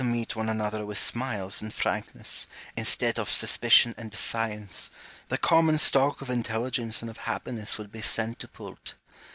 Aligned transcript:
meet 0.03 0.35
one 0.35 0.49
another 0.49 0.83
with 0.83 0.97
smiles 0.97 1.61
and 1.61 1.75
frankness, 1.75 2.47
instead 2.75 3.19
of 3.19 3.29
suspicion 3.29 3.93
and 3.99 4.09
defiance, 4.09 4.89
the 5.29 5.37
common 5.37 5.77
stock 5.77 6.21
of 6.23 6.29
intelligence 6.31 7.03
and 7.03 7.11
of 7.11 7.17
happiness 7.17 7.77
would 7.77 7.91
be 7.91 8.01
centupled. 8.01 8.95